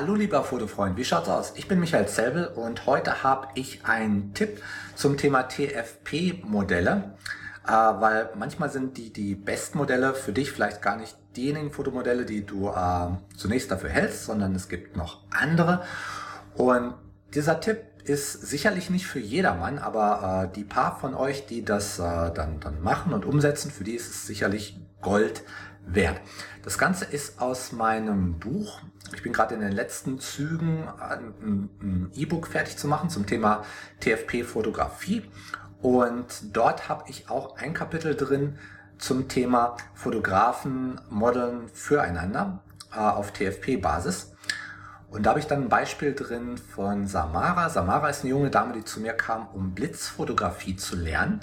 Hallo 0.00 0.14
lieber 0.14 0.44
Fotofreund, 0.44 0.96
wie 0.96 1.04
schaut's 1.04 1.28
aus? 1.28 1.54
Ich 1.56 1.66
bin 1.66 1.80
Michael 1.80 2.06
Zelbel 2.06 2.46
und 2.46 2.86
heute 2.86 3.24
habe 3.24 3.48
ich 3.56 3.84
einen 3.84 4.32
Tipp 4.32 4.62
zum 4.94 5.16
Thema 5.16 5.48
TFP-Modelle, 5.48 7.16
äh, 7.66 7.70
weil 7.72 8.30
manchmal 8.36 8.70
sind 8.70 8.96
die, 8.96 9.12
die 9.12 9.34
besten 9.34 9.76
Modelle 9.76 10.14
für 10.14 10.32
dich 10.32 10.52
vielleicht 10.52 10.82
gar 10.82 10.94
nicht 10.94 11.16
diejenigen 11.36 11.72
Fotomodelle, 11.72 12.24
die 12.24 12.46
du 12.46 12.68
äh, 12.68 13.08
zunächst 13.36 13.72
dafür 13.72 13.90
hältst, 13.90 14.26
sondern 14.26 14.54
es 14.54 14.68
gibt 14.68 14.96
noch 14.96 15.22
andere. 15.32 15.82
Und 16.54 16.94
dieser 17.34 17.60
Tipp 17.60 17.84
ist 18.04 18.32
sicherlich 18.32 18.90
nicht 18.90 19.06
für 19.06 19.18
jedermann, 19.18 19.78
aber 19.78 20.48
äh, 20.50 20.54
die 20.54 20.64
paar 20.64 20.98
von 20.98 21.14
euch, 21.14 21.46
die 21.46 21.64
das 21.64 21.98
äh, 21.98 22.02
dann, 22.32 22.60
dann 22.60 22.80
machen 22.82 23.12
und 23.12 23.24
umsetzen, 23.24 23.70
für 23.70 23.84
die 23.84 23.94
ist 23.94 24.08
es 24.08 24.26
sicherlich 24.26 24.80
Gold 25.02 25.42
wert. 25.86 26.20
Das 26.62 26.78
Ganze 26.78 27.04
ist 27.04 27.40
aus 27.40 27.72
meinem 27.72 28.38
Buch. 28.38 28.80
Ich 29.14 29.22
bin 29.22 29.32
gerade 29.32 29.54
in 29.54 29.60
den 29.60 29.72
letzten 29.72 30.18
Zügen, 30.20 30.86
ein 30.98 32.10
E-Book 32.14 32.46
fertig 32.46 32.76
zu 32.76 32.88
machen 32.88 33.08
zum 33.08 33.26
Thema 33.26 33.64
TFP-Fotografie. 34.00 35.24
Und 35.80 36.56
dort 36.56 36.88
habe 36.88 37.04
ich 37.08 37.30
auch 37.30 37.56
ein 37.56 37.72
Kapitel 37.72 38.14
drin 38.14 38.58
zum 38.98 39.28
Thema 39.28 39.76
Fotografen 39.94 41.00
modeln 41.08 41.68
füreinander 41.68 42.62
äh, 42.92 42.98
auf 42.98 43.32
TFP-Basis. 43.32 44.32
Und 45.10 45.24
da 45.24 45.30
habe 45.30 45.40
ich 45.40 45.46
dann 45.46 45.62
ein 45.62 45.68
Beispiel 45.68 46.14
drin 46.14 46.58
von 46.58 47.06
Samara. 47.06 47.70
Samara 47.70 48.08
ist 48.10 48.22
eine 48.22 48.30
junge 48.30 48.50
Dame, 48.50 48.74
die 48.74 48.84
zu 48.84 49.00
mir 49.00 49.14
kam, 49.14 49.48
um 49.54 49.72
Blitzfotografie 49.72 50.76
zu 50.76 50.96
lernen. 50.96 51.40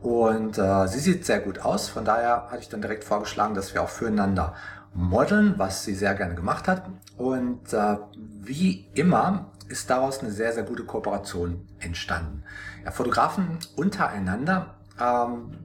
Und 0.00 0.58
äh, 0.58 0.86
sie 0.86 0.98
sieht 0.98 1.24
sehr 1.24 1.40
gut 1.40 1.60
aus. 1.60 1.88
Von 1.88 2.04
daher 2.04 2.48
hatte 2.50 2.60
ich 2.60 2.68
dann 2.68 2.82
direkt 2.82 3.04
vorgeschlagen, 3.04 3.54
dass 3.54 3.72
wir 3.72 3.82
auch 3.82 3.88
füreinander 3.88 4.54
modeln, 4.92 5.54
was 5.56 5.84
sie 5.84 5.94
sehr 5.94 6.14
gerne 6.14 6.34
gemacht 6.34 6.68
hat. 6.68 6.84
Und 7.16 7.72
äh, 7.72 7.96
wie 8.16 8.86
immer 8.94 9.52
ist 9.68 9.90
daraus 9.90 10.20
eine 10.20 10.30
sehr, 10.30 10.52
sehr 10.52 10.62
gute 10.62 10.84
Kooperation 10.84 11.66
entstanden. 11.80 12.44
Ja, 12.84 12.90
Fotografen 12.90 13.58
untereinander, 13.76 14.74
ähm, 15.00 15.56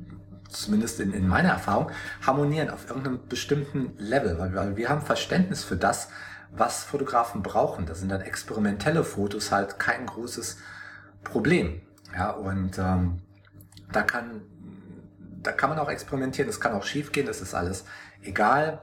zumindest 0.50 1.00
in, 1.00 1.14
in 1.14 1.28
meiner 1.28 1.50
Erfahrung, 1.50 1.92
harmonieren 2.26 2.70
auf 2.70 2.88
irgendeinem 2.88 3.20
bestimmten 3.28 3.94
Level, 3.98 4.40
weil, 4.40 4.56
weil 4.56 4.76
wir 4.76 4.90
haben 4.90 5.02
Verständnis 5.02 5.64
für 5.64 5.76
das, 5.76 6.10
was 6.52 6.84
Fotografen 6.84 7.42
brauchen. 7.42 7.86
Das 7.86 8.00
sind 8.00 8.10
dann 8.10 8.22
experimentelle 8.22 9.04
Fotos 9.04 9.52
halt 9.52 9.80
kein 9.80 10.06
großes 10.06 10.58
Problem. 11.24 11.82
Ja, 12.16 12.32
und 12.32 12.78
ähm, 12.78 13.22
da 13.92 14.02
kann, 14.02 14.42
da 15.42 15.52
kann 15.52 15.70
man 15.70 15.80
auch 15.80 15.90
experimentieren, 15.90 16.48
das 16.48 16.60
kann 16.60 16.74
auch 16.74 16.84
schief 16.84 17.12
gehen, 17.12 17.26
das 17.26 17.42
ist 17.42 17.54
alles 17.54 17.86
egal. 18.22 18.82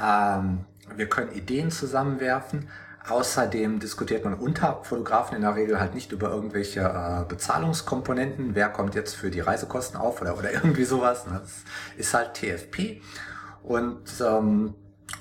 Ähm, 0.00 0.64
wir 0.96 1.08
können 1.08 1.32
Ideen 1.32 1.70
zusammenwerfen. 1.70 2.68
Außerdem 3.08 3.80
diskutiert 3.80 4.24
man 4.24 4.34
unter 4.34 4.84
Fotografen 4.84 5.34
in 5.34 5.42
der 5.42 5.56
Regel 5.56 5.80
halt 5.80 5.94
nicht 5.94 6.12
über 6.12 6.30
irgendwelche 6.30 6.80
äh, 6.80 7.24
Bezahlungskomponenten. 7.26 8.54
Wer 8.54 8.68
kommt 8.68 8.94
jetzt 8.94 9.14
für 9.14 9.30
die 9.30 9.40
Reisekosten 9.40 9.98
auf 9.98 10.20
oder, 10.20 10.36
oder 10.36 10.52
irgendwie 10.52 10.84
sowas. 10.84 11.26
Ne? 11.26 11.40
Das 11.40 11.64
ist 11.96 12.14
halt 12.14 12.34
TFP. 12.34 13.00
Und 13.62 14.04
ähm, 14.20 14.74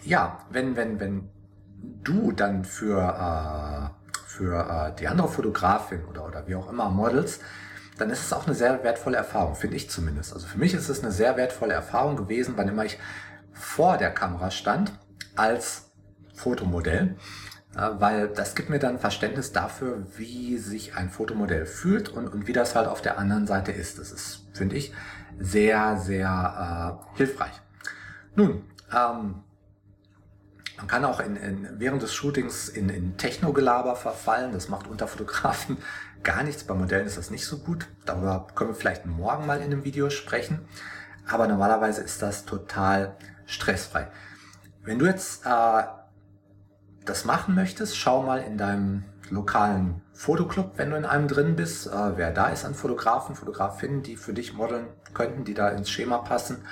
ja, 0.04 0.40
wenn, 0.50 0.76
wenn, 0.76 1.00
wenn 1.00 1.30
du 2.04 2.32
dann 2.32 2.66
für, 2.66 3.00
äh, 3.00 4.14
für 4.26 4.90
äh, 4.92 4.96
die 5.00 5.08
andere 5.08 5.28
Fotografin 5.28 6.06
oder, 6.06 6.26
oder 6.26 6.48
wie 6.48 6.56
auch 6.56 6.70
immer 6.70 6.90
modelst, 6.90 7.42
dann 7.98 8.10
ist 8.10 8.26
es 8.26 8.34
auch 8.34 8.46
eine 8.46 8.56
sehr 8.56 8.84
wertvolle 8.84 9.18
Erfahrung, 9.18 9.56
finde 9.56 9.76
ich 9.76 9.90
zumindest. 9.90 10.34
Also 10.34 10.48
für 10.48 10.58
mich 10.58 10.74
ist 10.74 10.90
es 10.90 11.04
eine 11.04 11.12
sehr 11.12 11.36
wertvolle 11.38 11.74
Erfahrung 11.74 12.16
gewesen, 12.16 12.54
wann 12.56 12.70
immer 12.70 12.86
ich 12.86 12.98
vor 13.54 13.98
der 13.98 14.12
Kamera 14.12 14.52
stand 14.52 14.94
als 15.36 15.92
Fotomodell, 16.34 17.18
weil 17.74 18.30
das 18.30 18.56
gibt 18.56 18.70
mir 18.70 18.80
dann 18.80 19.00
Verständnis 19.00 19.52
dafür, 19.52 20.08
wie 20.16 20.58
sich 20.58 20.96
ein 20.96 21.10
Fotomodell 21.10 21.66
fühlt 21.66 22.08
und, 22.08 22.30
und 22.30 22.48
wie 22.48 22.54
das 22.54 22.76
halt 22.76 22.88
auf 22.88 23.02
der 23.02 23.20
anderen 23.20 23.48
Seite 23.48 23.74
ist. 23.74 24.00
Das 24.00 24.14
ist, 24.14 24.48
finde 24.54 24.78
ich, 24.78 24.94
sehr, 25.38 25.98
sehr 25.98 27.00
äh, 27.14 27.18
hilfreich. 27.18 27.62
Nun, 28.36 28.64
ähm, 28.96 29.44
man 30.80 30.88
kann 30.88 31.04
auch 31.04 31.20
in, 31.20 31.36
in, 31.36 31.68
während 31.78 32.02
des 32.02 32.14
Shootings 32.14 32.70
in, 32.70 32.88
in 32.88 33.18
Technogelaber 33.18 33.98
verfallen. 33.98 34.54
Das 34.54 34.70
macht 34.70 34.88
unter 34.88 35.08
Fotografen 35.08 35.78
gar 36.24 36.44
nichts. 36.44 36.64
Bei 36.64 36.74
Modellen 36.74 37.06
ist 37.06 37.18
das 37.18 37.32
nicht 37.32 37.46
so 37.46 37.58
gut. 37.58 37.88
Darüber 38.06 38.48
können 38.56 38.70
wir 38.70 38.76
vielleicht 38.76 39.06
morgen 39.06 39.46
mal 39.46 39.58
in 39.58 39.66
einem 39.66 39.84
Video 39.84 40.10
sprechen. 40.10 40.62
Aber 41.28 41.48
normalerweise 41.48 42.02
ist 42.02 42.22
das 42.22 42.46
total 42.46 43.18
stressfrei. 43.46 44.08
Wenn 44.82 45.00
du 45.00 45.06
jetzt 45.06 45.46
äh, 45.46 45.84
das 47.04 47.26
machen 47.26 47.56
möchtest, 47.56 47.98
schau 47.98 48.24
mal 48.24 48.40
in 48.40 48.58
deinem 48.58 49.04
lokalen 49.30 50.02
Fotoclub, 50.14 50.78
wenn 50.78 50.92
du 50.92 50.96
in 50.96 51.06
einem 51.06 51.28
drin 51.28 51.58
bist, 51.58 51.88
äh, 51.88 52.18
wer 52.18 52.32
da 52.32 52.48
ist 52.48 52.64
an 52.64 52.74
Fotografen, 52.74 53.36
Fotografinnen, 53.36 54.02
die 54.02 54.16
für 54.16 54.34
dich 54.34 54.54
modeln 54.54 54.88
könnten, 55.14 55.44
die 55.44 55.54
da 55.54 55.70
ins 55.70 55.90
Schema 55.90 56.20
passen. 56.20 56.64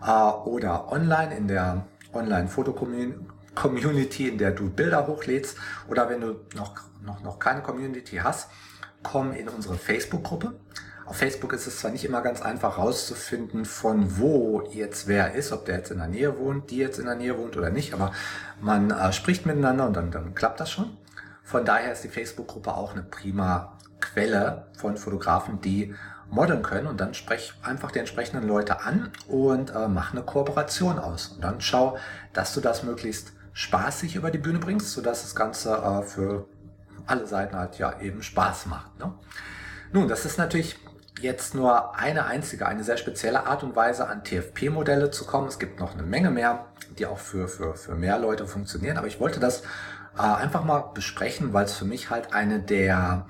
Äh, 0.00 0.10
oder 0.10 0.92
online 0.92 1.36
in 1.36 1.48
der 1.48 1.86
Online-Foto-Community, 2.14 3.18
in 3.64 4.38
der 4.38 4.50
du 4.52 4.70
Bilder 4.70 5.06
hochlädst. 5.06 5.56
Oder 5.88 6.08
wenn 6.08 6.20
du 6.20 6.40
noch, 6.54 6.74
noch, 7.02 7.22
noch 7.22 7.38
keine 7.38 7.62
Community 7.62 8.16
hast, 8.16 8.48
komm 9.02 9.32
in 9.32 9.48
unsere 9.48 9.76
Facebook-Gruppe. 9.76 10.54
Auf 11.06 11.16
Facebook 11.16 11.54
ist 11.54 11.66
es 11.66 11.78
zwar 11.78 11.90
nicht 11.90 12.04
immer 12.04 12.20
ganz 12.20 12.42
einfach 12.42 12.76
rauszufinden, 12.76 13.64
von 13.64 14.18
wo 14.18 14.68
jetzt 14.72 15.08
wer 15.08 15.34
ist, 15.34 15.52
ob 15.52 15.64
der 15.64 15.76
jetzt 15.76 15.90
in 15.90 15.98
der 15.98 16.06
Nähe 16.06 16.38
wohnt, 16.38 16.70
die 16.70 16.76
jetzt 16.76 16.98
in 16.98 17.06
der 17.06 17.14
Nähe 17.14 17.38
wohnt 17.38 17.56
oder 17.56 17.70
nicht, 17.70 17.94
aber 17.94 18.12
man 18.60 18.90
äh, 18.90 19.10
spricht 19.14 19.46
miteinander 19.46 19.86
und 19.86 19.94
dann, 19.96 20.10
dann 20.10 20.34
klappt 20.34 20.60
das 20.60 20.70
schon. 20.70 20.98
Von 21.42 21.64
daher 21.64 21.92
ist 21.92 22.04
die 22.04 22.10
Facebook-Gruppe 22.10 22.74
auch 22.74 22.92
eine 22.92 23.04
prima 23.04 23.78
Quelle 24.02 24.66
von 24.76 24.98
Fotografen, 24.98 25.62
die 25.62 25.94
modeln 26.28 26.62
können 26.62 26.86
und 26.86 27.00
dann 27.00 27.14
sprech 27.14 27.54
einfach 27.62 27.90
die 27.90 28.00
entsprechenden 28.00 28.46
Leute 28.46 28.82
an 28.82 29.10
und 29.28 29.74
äh, 29.74 29.88
mach 29.88 30.12
eine 30.12 30.22
Kooperation 30.22 30.98
aus. 30.98 31.28
Und 31.28 31.42
dann 31.42 31.62
schau, 31.62 31.96
dass 32.34 32.52
du 32.52 32.60
das 32.60 32.82
möglichst 32.82 33.32
spaßig 33.58 34.14
über 34.14 34.30
die 34.30 34.38
Bühne 34.38 34.60
bringst, 34.60 34.92
sodass 34.92 35.22
das 35.22 35.34
Ganze 35.34 35.74
äh, 35.74 36.02
für 36.02 36.46
alle 37.06 37.26
Seiten 37.26 37.56
halt 37.56 37.76
ja 37.76 37.98
eben 38.00 38.22
Spaß 38.22 38.66
macht. 38.66 38.96
Ne? 39.00 39.12
Nun, 39.92 40.06
das 40.06 40.24
ist 40.24 40.38
natürlich 40.38 40.78
jetzt 41.20 41.56
nur 41.56 41.96
eine 41.96 42.26
einzige, 42.26 42.68
eine 42.68 42.84
sehr 42.84 42.96
spezielle 42.96 43.46
Art 43.46 43.64
und 43.64 43.74
Weise 43.74 44.06
an 44.06 44.22
TFP-Modelle 44.22 45.10
zu 45.10 45.24
kommen. 45.24 45.48
Es 45.48 45.58
gibt 45.58 45.80
noch 45.80 45.94
eine 45.94 46.04
Menge 46.04 46.30
mehr, 46.30 46.66
die 46.98 47.06
auch 47.06 47.18
für, 47.18 47.48
für, 47.48 47.74
für 47.74 47.96
mehr 47.96 48.20
Leute 48.20 48.46
funktionieren. 48.46 48.96
Aber 48.96 49.08
ich 49.08 49.18
wollte 49.18 49.40
das 49.40 49.62
äh, 50.16 50.22
einfach 50.22 50.62
mal 50.62 50.92
besprechen, 50.94 51.52
weil 51.52 51.64
es 51.64 51.76
für 51.76 51.84
mich 51.84 52.10
halt 52.10 52.32
eine 52.32 52.60
der 52.60 53.26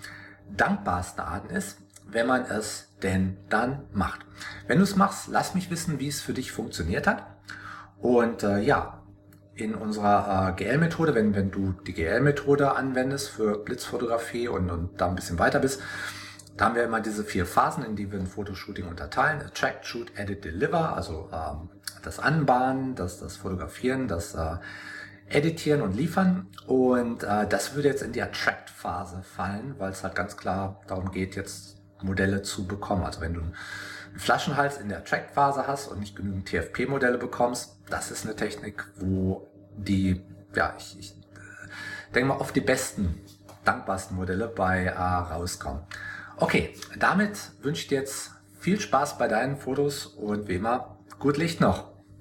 dankbarsten 0.54 1.24
Arten 1.24 1.48
ist, 1.48 1.78
wenn 2.06 2.26
man 2.26 2.44
es 2.44 2.88
denn 3.02 3.38
dann 3.48 3.84
macht. 3.94 4.26
Wenn 4.66 4.76
du 4.76 4.84
es 4.84 4.94
machst, 4.94 5.28
lass 5.28 5.54
mich 5.54 5.70
wissen, 5.70 5.98
wie 6.00 6.08
es 6.08 6.20
für 6.20 6.34
dich 6.34 6.52
funktioniert 6.52 7.06
hat. 7.06 7.24
Und 7.98 8.42
äh, 8.42 8.58
ja, 8.58 8.98
in 9.58 9.74
unserer 9.74 10.54
äh, 10.56 10.64
GL-Methode, 10.64 11.14
wenn, 11.14 11.34
wenn 11.34 11.50
du 11.50 11.72
die 11.86 11.92
GL-Methode 11.92 12.74
anwendest 12.76 13.30
für 13.30 13.58
Blitzfotografie 13.58 14.48
und, 14.48 14.70
und 14.70 15.00
da 15.00 15.08
ein 15.08 15.16
bisschen 15.16 15.38
weiter 15.38 15.58
bist, 15.58 15.80
da 16.56 16.66
haben 16.66 16.74
wir 16.74 16.84
immer 16.84 17.00
diese 17.00 17.24
vier 17.24 17.46
Phasen, 17.46 17.84
in 17.84 17.94
die 17.94 18.10
wir 18.10 18.18
ein 18.18 18.26
Fotoshooting 18.26 18.86
unterteilen. 18.86 19.40
Attract, 19.42 19.86
Shoot, 19.86 20.12
Edit, 20.16 20.44
Deliver, 20.44 20.96
also 20.96 21.28
ähm, 21.32 21.68
das 22.02 22.18
Anbahnen, 22.18 22.94
das, 22.94 23.20
das 23.20 23.36
Fotografieren, 23.36 24.08
das 24.08 24.34
äh, 24.34 24.56
Editieren 25.28 25.82
und 25.82 25.96
Liefern. 25.96 26.46
Und 26.66 27.22
äh, 27.22 27.46
das 27.46 27.74
würde 27.74 27.88
jetzt 27.88 28.02
in 28.02 28.12
die 28.12 28.22
Attract-Phase 28.22 29.22
fallen, 29.22 29.74
weil 29.78 29.92
es 29.92 30.02
halt 30.02 30.14
ganz 30.14 30.36
klar 30.36 30.80
darum 30.86 31.10
geht, 31.10 31.36
jetzt 31.36 31.76
Modelle 32.02 32.42
zu 32.42 32.66
bekommen. 32.66 33.04
Also 33.04 33.20
wenn 33.20 33.34
du 33.34 33.42
einen 34.08 34.18
Flaschenhals 34.18 34.78
in 34.78 34.88
der 34.88 34.98
Attract-Phase 34.98 35.66
hast 35.66 35.88
und 35.88 36.00
nicht 36.00 36.16
genügend 36.16 36.48
TFP-Modelle 36.48 37.18
bekommst, 37.18 37.76
das 37.88 38.10
ist 38.10 38.24
eine 38.24 38.36
Technik, 38.36 38.84
wo 38.96 39.48
die, 39.76 40.22
ja, 40.54 40.74
ich, 40.78 40.98
ich 40.98 41.10
äh, 41.12 42.14
denke 42.14 42.28
mal, 42.28 42.38
oft 42.38 42.54
die 42.54 42.60
besten, 42.60 43.20
dankbarsten 43.64 44.16
Modelle 44.16 44.48
bei 44.48 44.84
äh, 44.84 44.90
rauskommen. 44.92 45.82
Okay, 46.36 46.74
damit 46.98 47.38
wünsche 47.62 47.82
ich 47.82 47.88
dir 47.88 47.98
jetzt 47.98 48.32
viel 48.60 48.80
Spaß 48.80 49.18
bei 49.18 49.28
deinen 49.28 49.56
Fotos 49.56 50.06
und 50.06 50.48
wie 50.48 50.54
immer, 50.54 50.98
gut 51.18 51.36
Licht 51.36 51.60
noch. 51.60 51.97